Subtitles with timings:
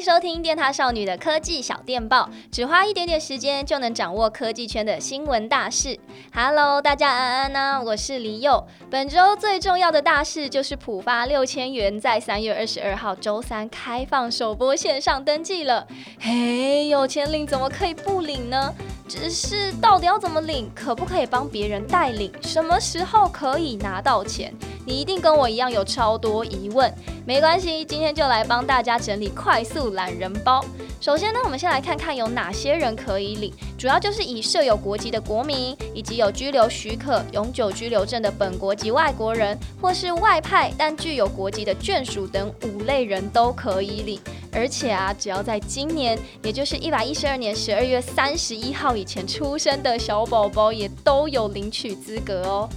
[0.00, 5.98] 收听电塔少女的科技小电报，只花一点点时间就能掌握科技圈的新闻大事。
[6.32, 8.64] Hello，大家安安呢、我是李佑。
[8.90, 15.86] 本周最重要的大事就是普发六千元在三月二十二号周三开放首播线上登记了。
[16.20, 18.72] 嘿，有钱领怎么可以不领呢？
[19.08, 20.70] 只是到底要怎么领？
[20.74, 22.30] 可不可以帮别人代领？
[22.42, 24.54] 什么时候可以拿到钱？
[24.84, 26.92] 你一定跟我一样有超多疑问，
[27.26, 30.62] 没关系，今天就来帮大家整理快速懒人包。
[31.00, 44.20] 首先呢，我们先来看看有哪些人可以领，主要就是以设有国籍的国民，以及有居留许可、永久居留证的本国籍外国人，或是外派但具有国籍的眷属等五类人都可以领。
[44.52, 52.68] 而且啊，只要在今年，也就是一百一十二年十二月三十一号以前出生的小宝宝，也都有领取资格哦。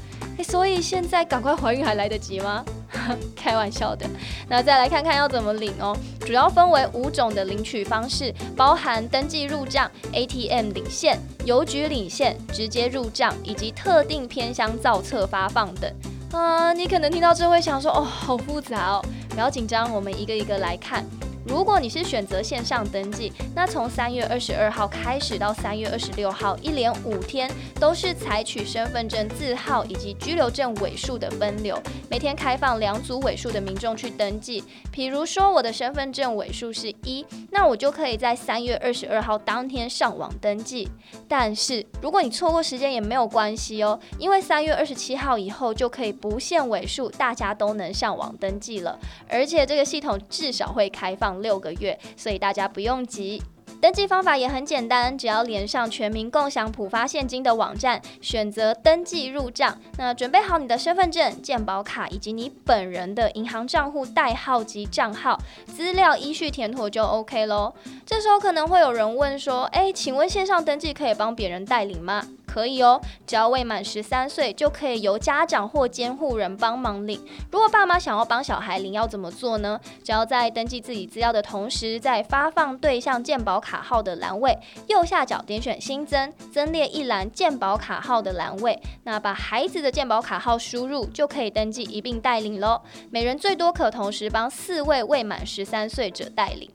[0.43, 2.63] 所以现在赶快怀孕还来得及吗？
[3.35, 4.05] 开玩笑的。
[4.49, 15.91] 那再来看看要怎么领哦，主要分为五种的领取方式，包含登记入账、ATM 领现、邮局领现、直接入账以及特定偏乡造册发放等。
[16.31, 19.05] 啊、你可能听到这会想说，哦，好复杂哦。
[19.29, 21.05] 不要紧张，我们一个一个来看。
[21.45, 34.63] 如果你是选择线上登记，那从三月二十二号开始到三月二十六号，一连五天都是采取身份证字号以及居留证尾数的分流，每天开放两组尾数的民众去登记。
[34.91, 40.87] 比如说我的身份证尾数是一，那我就可以在三月二十二号当天上网登记。
[41.27, 51.30] 但是如果你错过时间也没有关系哦，因为三月二十七号以后就可以不限尾数，大家都能上网登记了，而且这个系统至少会开放。
[51.39, 53.39] 六个月，所以大家不用急。
[53.79, 67.73] 登记方法也很简单，只要连上全民共享普发现金的网站，选择登记入账，那准备好你的身份证、健保卡以及你本人的银行账户代号及账号资料，依序填妥就 OK 喽。
[68.05, 77.17] 这时候可能会有人问说：“哎，请问线上登记可以帮别人代领吗？”可以哦，只要未满十三岁，就可以由家长或监护人帮忙领。
[77.49, 79.79] 如果爸妈想要帮小孩领，要怎么做呢？
[80.03, 84.57] 只要在登记自己资料的同时，在发放对象健保卡号的栏位
[84.87, 92.81] 右下角点选新增，增列一栏健保卡号的栏位，那把孩子的健保卡号输入，就可以登记一并代领喽。
[93.09, 96.69] 每人最多可同时帮四位未满十三岁者代领。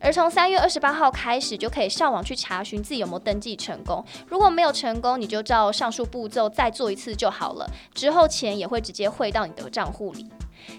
[0.00, 4.04] 而从三月二十八号开始，就可以上网去查询自己有没有登记成功。
[4.26, 7.68] 如果没有成功，你就照上述步骤再做一次就好了。
[7.92, 10.28] 之后钱也会直接汇到你的账户里。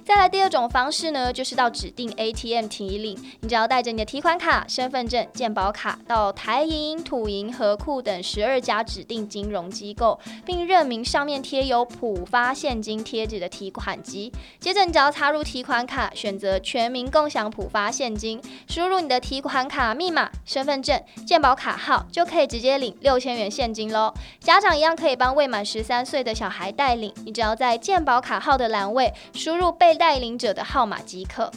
[0.05, 3.17] 再来第二种方式呢，就是到指定 ATM 提领。
[3.41, 14.31] 你只要带着你的提款卡、身份证、健保卡到台银、土银、合库等十二家指定金融机构，并认明上面贴有普发现金贴纸的提款机。
[14.59, 24.13] 接着你只要插入提款卡，选择全民共享普发现金，输入你的提款卡密码、身份证、健保卡号，就可以直接领六千元现金喽。
[24.39, 27.13] 家长一样可以帮未满十三岁的小孩代领。
[27.25, 29.68] 你只要在健保卡号的栏位输入。
[29.71, 31.51] 被带领者的号码即可。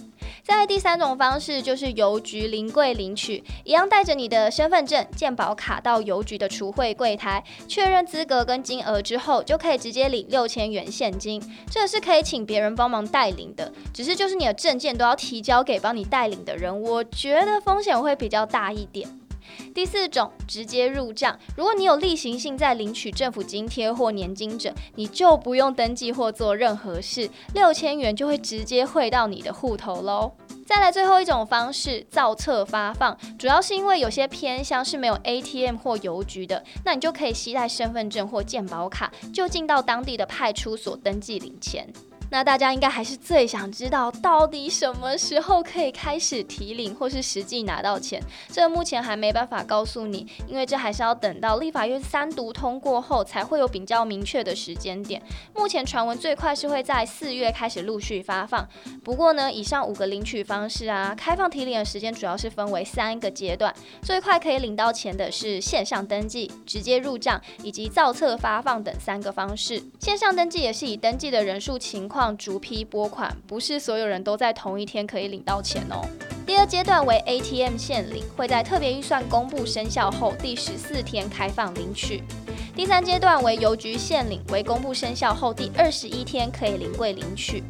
[0.45, 11.41] 再来第三种方式就是邮局临柜领取，一样带着你的身份证、健保卡到邮局的储汇柜台确认资格跟金额之后，就可以直接领六千元现金。
[11.71, 19.09] 这是可以请别人帮忙代领的，只是就是你的证件都要提交给帮你代领的人，我觉得风险会比较大一点。
[19.75, 21.39] 第四种，直接入账。
[21.57, 30.33] 如果你有例行性在领取政府津贴或年金者，你就不用登记或做任何事，六千元就会直接汇到你的户头喽。
[30.65, 41.93] 再来最后一种方式，造册发放，主要是因为有些偏乡是没有 ATM 或邮局的，那你就可以携带身份证或健保卡，就近到当地的派出所登记领钱。
[42.33, 48.19] 那大家应该还是最想知道，到底什么时候可以开始提领或是实际拿到钱？
[48.49, 55.21] 这目前还没办法告诉你，因为这还是要等到立法院三读通过后，才会有比较明确的时间点。
[55.55, 58.67] 目前传闻最快是会在四月开始陆续发放。
[59.05, 63.75] 不过呢，以上五个领取方式啊，开放提领的时间主要是分为三个阶段。
[64.01, 69.83] 最快可以领到钱的是线上登记、直接入账以及造册发放等三个方式。
[70.01, 72.22] 线上登记也是以登记的人数情况。
[72.31, 76.07] 逐批拨款，不是所有人都在同一天可以领到钱哦。
[76.47, 82.23] 第二阶段为 ATM 限领，会在特别预算公布生效后第十四天开放领取。
[82.77, 87.63] 第三阶段为邮局限领，为公布生效后第二十一天可以临柜领取。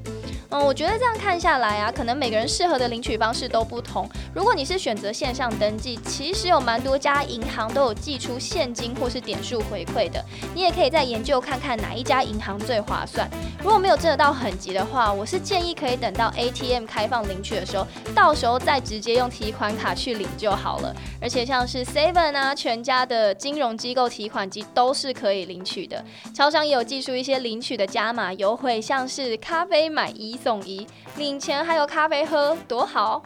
[0.52, 4.06] 嗯，我觉得这样看下来啊，可能每个人适合的领取方式都不同。
[4.34, 10.22] 如果你是选择线上登记，其实有蛮多家银行都有寄出现金或是点数回馈的，
[10.54, 13.26] 你也可以再研究看看哪一家银行最划算。
[13.62, 20.94] 如果没有真的到很急的话，我是建议可以等到 ATM 开放领取的时候，到时候再直接用提款卡去领就好了。
[21.20, 26.04] 而且像是 Seven 啊、全家的金融机构提款机都是可以领取的，
[26.34, 30.86] 超商也有寄出一些领取的加码优惠，像是咖啡买一送一，
[31.16, 33.22] 领钱还有咖啡喝，多好！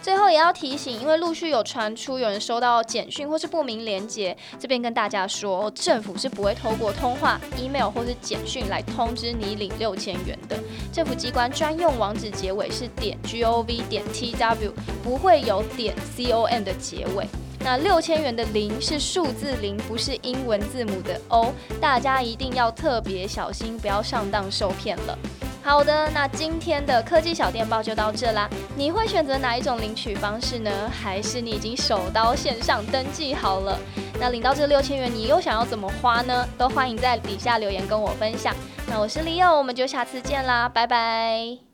[0.00, 10.56] 最后也要提醒，因为陆续有传出有人收到简讯或是不明连接，这边跟大家说，政府是不会透过通话、email 或是简讯来通知你领六千元的。
[10.92, 17.26] 政府机关专用网址结尾是点 gov 点 tw，不会有点 com 的结尾。
[17.62, 25.18] 那六千元的零是数字零，不是英文字母的 O，大家一定要特别小心，不要上当受骗了。
[25.62, 28.48] 好的，那今天的科技小电报就到这啦。
[28.76, 30.70] 你会选择哪一种领取方式呢？
[30.90, 33.78] 还是你已经手刀线上登记好了？
[34.18, 36.46] 那领到这六千元，你又想要怎么花呢？
[36.58, 38.54] 都欢迎在底下留言跟我分享。
[38.88, 41.69] 那我是 Leo，我们就下次见啦，拜拜。